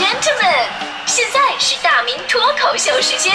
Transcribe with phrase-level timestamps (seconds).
[0.00, 0.64] gentlemen，
[1.04, 3.34] 现在是大明脱口秀时间，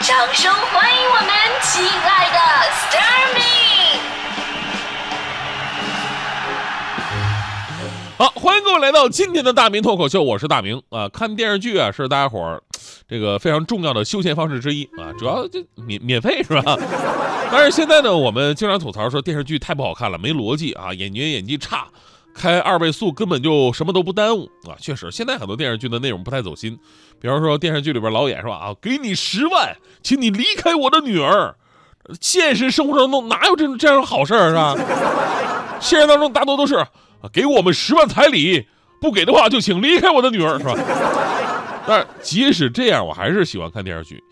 [0.00, 1.28] 掌声欢迎我们
[1.62, 2.38] 亲爱的
[2.72, 3.40] s t a r m y
[8.18, 11.08] 好，欢迎各位来到今天的大明脱口秀，我是大明啊。
[11.08, 12.60] 看电视剧啊，是大家伙儿
[13.08, 16.76] 这个非常重要的休闲方式之一啊，主要就免免费是吧？
[17.52, 21.86] 但是现在呢，我们经常吐槽说电视剧太不好看了，没逻辑啊，演员演技差，
[22.34, 24.76] 开二倍速根本就什么都不耽误啊。
[24.80, 26.78] 确实，现在很多电视剧的内容不太走心，
[27.20, 31.54] 比方说电视剧里边老演是吧啊，给你十万，请你离开我的女儿。
[32.20, 34.74] 现实生活当中哪有这种这样的好事儿是吧？
[35.80, 36.88] 现实当中大多都是啊，
[37.32, 38.66] 给我们十万彩礼，
[39.00, 40.74] 不给的话就请离开我的女儿是吧？
[41.86, 44.22] 但即使这样，我还是喜欢看电视剧。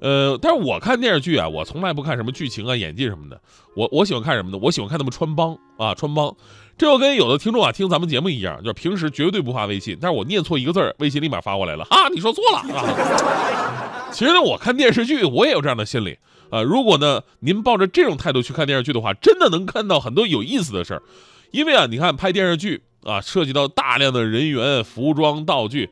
[0.00, 3.40] 呃，但是我看电视剧啊，我从来不看什么剧情啊、演技什么的。
[3.74, 4.58] 我我喜欢看什么呢？
[4.62, 6.34] 我喜欢看他们穿帮啊，穿帮。
[6.76, 14.08] 这就跟有的听众啊听咱们节目一样，就是平时绝对不发微信，但是我念错一个字儿，微信立马发过来了啊，你说错了啊。
[14.12, 16.16] 其实呢，我看电视剧我也有这样的心理
[16.50, 16.62] 啊。
[16.62, 21.02] 如果呢您抱着这种态度去看电视剧的话，真的能看到很多有意思的事儿。
[21.50, 25.90] 因为啊，你看拍电视剧啊，涉及到大量的人员、服装、道具。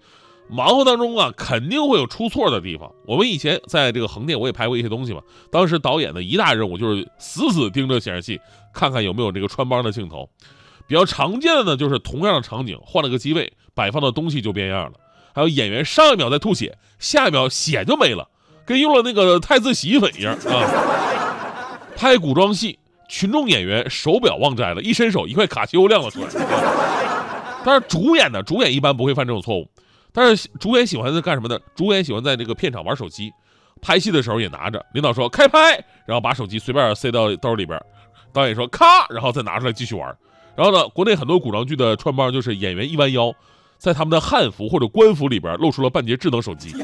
[0.48, 2.90] 忙活当中啊，肯定会有出错的地方。
[3.04, 5.20] 我们以前在这个横店，我也拍过一些东西嘛。
[5.50, 8.40] 当时导演的一大任务就是死死盯着显示器，
[8.72, 10.28] 看看有没有这个穿帮的镜头。
[10.86, 14.92] 比较常见的呢，就是同样的场景换了个机位，摆放的东西就变样了。
[15.34, 18.28] 还有演员上一秒在吐血，下一秒血就没了，
[18.64, 21.80] 跟用了那个汰渍洗衣粉一样啊。
[21.96, 26.28] 拍古装戏，群众演员手表忘摘了，一伸手，一块卡西欧亮了出来。
[27.64, 29.68] 但是主演呢，主演一般不会犯这种错误。
[30.16, 31.60] 但是主演喜欢在干什么呢？
[31.74, 33.30] 主演喜欢在这个片场玩手机，
[33.82, 34.82] 拍戏的时候也拿着。
[34.94, 35.72] 领导说开拍，
[36.06, 37.78] 然后把手机随便塞到兜里边。
[38.32, 40.16] 导演说咔，然后再拿出来继续玩。
[40.56, 43.30] 然后呢，国内很多古装剧的穿帮就是演员一弯腰，
[43.76, 46.74] 在他们的汉服或者官服里边露出了半截智能手机。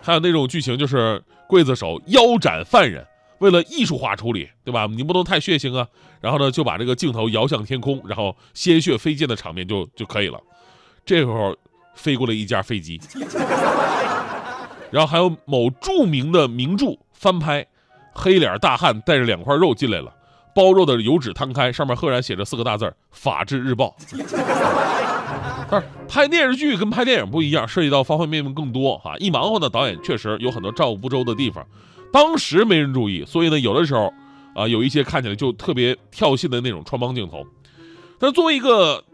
[0.00, 3.04] 还有那种剧情就是刽子手腰斩犯人，
[3.40, 4.86] 为了艺术化处理，对吧？
[4.86, 5.84] 你不能太血腥啊。
[6.20, 10.40] 然后呢，就把这个镜头摇向天空，然后鲜血飞溅的场面就就可以了。
[11.06, 11.56] 这时候
[11.94, 13.00] 飞过来一架飞机，
[14.90, 17.64] 然后还有某著名的名著翻拍，
[18.12, 20.12] 黑脸大汉带着两块肉进来了，
[20.52, 23.94] 包肉的油纸摊开，上面赫然写着四个大字法制日报”。
[25.70, 29.16] 但是拍电视剧跟拍电影不一样，涉及到方方面面更多哈。
[29.18, 31.64] 一忙活呢，导演确实有很多照顾不周的地方，
[32.12, 34.12] 当时没人注意，所以呢，有的时候
[34.56, 37.46] 啊，有一些看起来就特别跳戏的那种穿帮镜头。
[38.18, 39.04] 但作为一个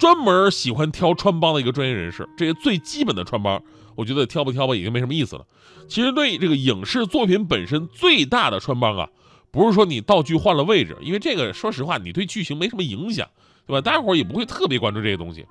[0.00, 3.62] 专门喜欢挑穿帮的一个专业人士，这些最基本的穿帮，
[3.94, 5.44] 我觉得挑不挑吧已经没什么意思了。
[5.88, 9.10] 其实对这个影视作品本身最大的穿帮啊，
[9.50, 13.28] 不是说你道具换了位置，因为这个说实话你对剧情没什么影响，
[13.66, 13.80] 对吧？
[13.82, 15.44] 大家伙也不会特别关注这些东西，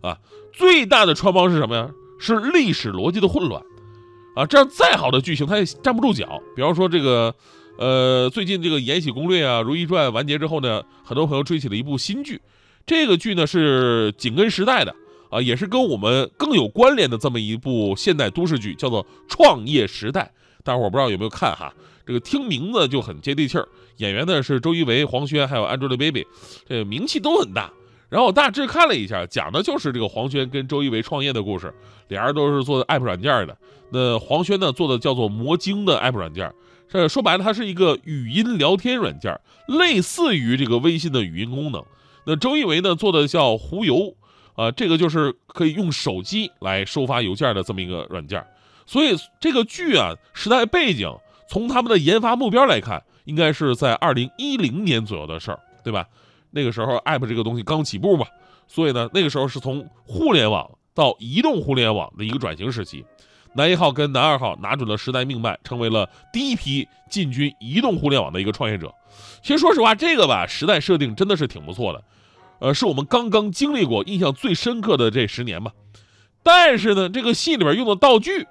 [0.00, 0.16] 啊，
[0.52, 1.90] 最大的穿帮是什么呀？
[2.20, 3.60] 是历史逻辑的混乱，
[4.36, 6.40] 啊，这样再好的剧情它也站不住脚。
[6.54, 7.34] 比方说这个，
[7.78, 12.40] 呃，最近这个《延禧攻略》啊，《如懿传》完结之后呢，很多朋友追起了一部新剧。
[12.88, 14.96] 这个剧呢是紧跟时代的
[15.28, 20.22] 啊，也是跟我们更有关联的这么一部现代都市剧，叫做《创业时代》。
[20.64, 21.70] 大伙儿不知道有没有看哈？
[22.06, 26.24] 这个听名字就很接地气儿，演员呢是周一围、黄轩还有 Angelababy，
[26.66, 27.70] 这名气都很大。
[28.08, 31.70] 然后我大致看了一下，讲的就是这个黄轩跟周一围创业的故事。
[32.08, 33.54] 俩人都是做 app 软件的，
[33.92, 36.50] 那黄轩呢做的叫做魔晶的 app 软件，
[36.88, 41.84] 这说白了它是一个语音聊天软件，类似于这个微信的语音功能。
[42.30, 44.14] 那周一围呢做的叫狐邮，
[44.54, 48.46] 啊，这个就是可以用手机来收发邮件的这么一个软件。
[48.84, 51.10] 所以这个剧啊，时代背景
[51.48, 56.06] 从他们的研发目标来看，应该是在二零一零年左右的事儿，对吧？
[56.50, 58.26] 那个时候 app 这个东西刚起步嘛，
[58.66, 63.02] 所以呢，那个时候是从互联网到移动互联网的一个转型时期。
[63.54, 68.94] 男一号跟男二号拿准了时代命脉，成为了第一批进军移动互联网的一个创业者。
[69.42, 72.04] 其实说实话，这个吧，时代设定真的是挺不错的。
[72.60, 75.72] 呃，是我们刚刚经历过、印象最深刻的这十年吧。
[76.42, 78.46] 但是呢，这个戏里边用的道具，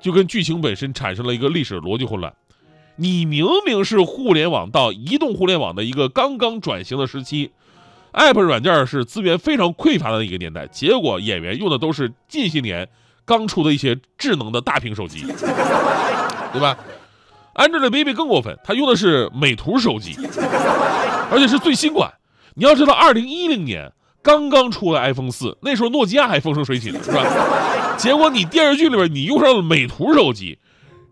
[0.00, 2.32] 就跟剧情本身产生了一个历史逻辑混乱。
[2.96, 7.50] 你明明是互联网到移动互联网的一个刚刚转型的时期
[8.12, 12.86] ，App 软件是资源非常匮乏的一个年代，结果演员用的都是近些年
[13.24, 15.22] 刚出的一些智能的大屏手机，
[16.52, 16.76] 对吧
[17.54, 20.14] ？Angelababy 更过分，她用的是美图手机，
[21.30, 22.12] 而且是最新款。
[22.54, 23.92] 你要知道，二零一零年
[24.22, 27.24] 刚刚出了 iPhone 四，那时候诺基亚还风生水起呢，是吧？
[27.96, 30.58] 结果你电视剧里边你用上了美图手机，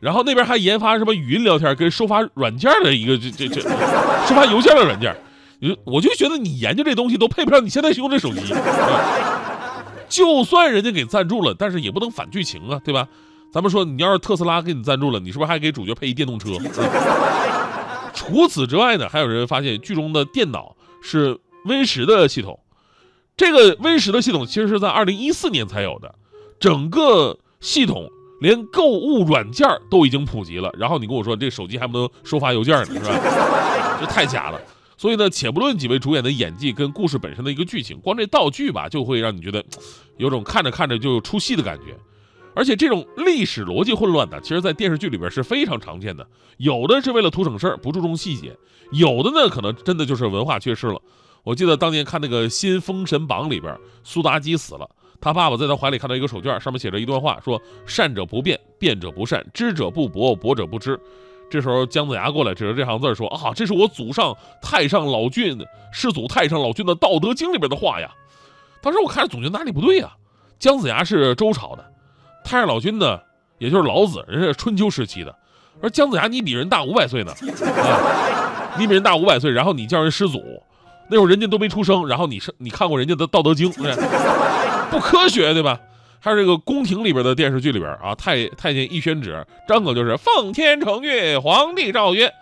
[0.00, 5.14] 然后那边还研发什么语音聊天跟收发软件的一个这这这收发邮件的软件，
[5.60, 8.54] 你我就觉得你研究这东西都配不上你现在用这手机。
[10.08, 13.06] 就算人家给赞助了，但是也不能反剧情啊，对吧？
[13.52, 16.52] 咱们说，你要是特斯拉给你赞助了，你是不是还给主角配一电动车？
[18.14, 22.60] 除此之外呢，还有人发现剧中的电脑是 Win 十的系统。
[23.36, 26.14] 这个 Win 十的系统其实是在二零一四年才有的，
[26.58, 28.10] 整个系统
[28.40, 30.70] 连购物软件都已经普及了。
[30.78, 33.98] 然后你跟我说这手机还不能收发邮件呢，是吧？
[34.00, 34.60] 这太假了。
[34.96, 39.64] 所以呢，且不论几位主演的演技跟故事本身的一个剧情，光这道具吧，就会让你觉得
[40.16, 41.96] 有种看着看着就出戏的感觉。
[42.58, 46.26] 而且这种历史逻辑混乱的，其实在电视剧里边是非常常见的。
[46.56, 48.50] 有的是为了图省事儿，不注重细节；
[48.90, 51.00] 有的呢，可能真的就是文化缺失了。
[51.44, 54.90] 我记得当年看那个《新封神榜》里边，苏妲己死了，
[55.20, 60.98] 他爸爸在他怀里看到一个手绢，上面写着一段话，说：“善者不变，变者不善，知者不博，博者不知。”
[61.48, 68.12] 这时候姜子牙过来指着这行字说：“啊，这是我祖上太上老君师祖太上老君的《道德经》里边的话呀。”
[68.82, 70.12] 当时我看着总觉得哪里不对呀。
[70.58, 71.92] 姜子牙是周朝的，
[72.48, 73.20] 太上老君呢，
[73.58, 75.36] 也就是老子，人家春秋时期的，
[75.82, 80.42] 说姜子牙你比人大五百岁呢，啊，你比人大五百岁，然后你叫人师祖，
[81.10, 83.70] 那会儿人家都没出生，然后你是你看过人家的《道德经》，
[84.90, 85.78] 不科学对吧？
[86.20, 92.32] 还有这个宫廷里边的电视剧里边啊，太太监一宣旨，张口就是奉天承运，皇帝诏曰。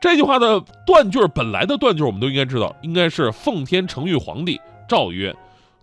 [0.00, 5.34] 这句话的断句本来的断句我们都应该知道，应该是奉天承运，皇帝诏曰。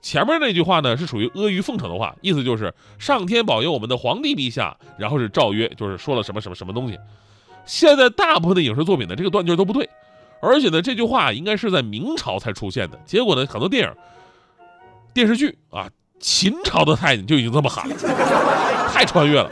[0.02, 6.98] 前面那句话呢是属于阿谀奉承的话，意思就是上天保佑我们的皇帝陛下，然后是诏曰，就是说了什么什么什么东西。
[7.66, 9.90] 现在大部分的影视作品呢，这个断句都不对，
[10.42, 13.94] 而且呢这句话应该是在明朝才出现的，结果呢很多电影、
[15.14, 15.90] 电视剧啊。
[16.22, 17.96] 秦朝的太监就已经这么喊了，
[18.92, 19.50] 太穿越了。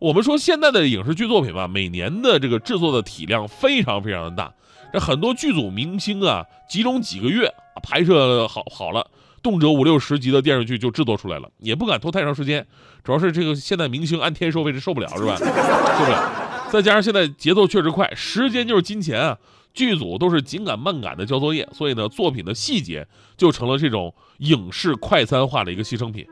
[0.00, 4.52] 我们说现在的影视剧作品吧，每年的这个制作的体量非常非常的大，
[4.92, 9.10] 这很多剧组明星啊，集中几个月拍摄好好了，
[9.42, 12.66] 动辄五六十集的电视剧就制作出来了，也不敢拖太长时间。
[13.02, 15.36] 主要是这个现在明星按天收费是受不了是吧？
[15.98, 16.32] 受不了。
[16.70, 19.38] 再加上现在节奏确实快，时间就是金钱啊。
[19.74, 26.26] 剧组都是紧赶慢赶的交作业，所以呢，作品的细节就成了这种影视快餐化的一个牺牲品。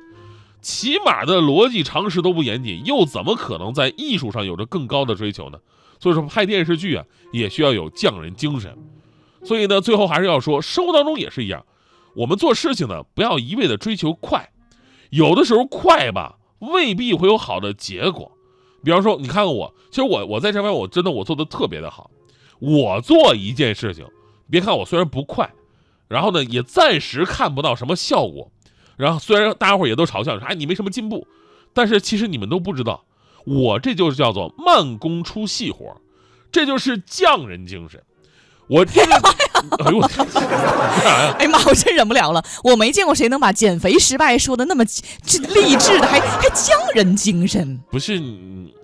[0.60, 5.58] 起码的逻辑常识都不严谨，又怎么可能在艺术上有着更高的追求呢？
[6.00, 8.76] 所以说，拍电视剧啊，也需要有匠人精神。
[9.46, 11.64] 所以呢，最后还是要说，生活当中也是一样，
[12.16, 14.50] 我们做事情呢，不要一味的追求快，
[15.10, 18.32] 有的时候快吧，未必会有好的结果。
[18.84, 22.10] 比方说，你看看我，其实我我在这边我真的我做的特别的好。
[22.58, 24.06] 我做一件事情，
[24.50, 25.52] 别看我虽然不快，
[26.08, 28.50] 然后呢也暂时看不到什么效果，
[28.96, 31.26] 然后虽然大家伙也都嘲笑说，哎你没什么进步，
[31.74, 33.04] 但是其实你们都不知道，
[33.44, 36.00] 我这就是叫做慢工出细活，
[36.50, 38.02] 这就是匠人精神。
[38.68, 39.14] 我这个，
[39.84, 40.26] 哎呦我 天，
[41.38, 47.80] 哎呀妈，我真忍不了了，我没见过谁能把减肥失败说的那么这励志的，还还匠人精神。
[47.90, 48.20] 不是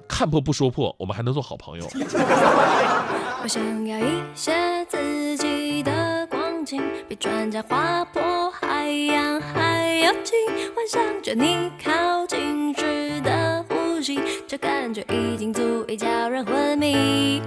[0.08, 1.88] 看破不说破，我们还能做好朋友。
[3.42, 10.32] 我想要一些自己的光景，比专家划破海洋还要近。
[10.76, 17.42] 幻想着你靠近时的呼吸，这感觉已经足以叫人昏迷。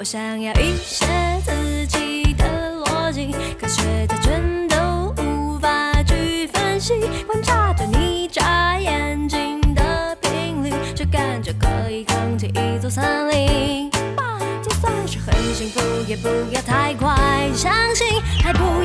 [0.00, 1.04] 我想要一些
[1.44, 6.94] 自己的逻辑，科学家全都无法去分析。
[7.26, 13.90] 观察着你眨眼睛的频率，这感觉可以扛起一座森林。
[14.62, 18.06] 就算是很幸福也不要太快相信，
[18.42, 18.82] 还不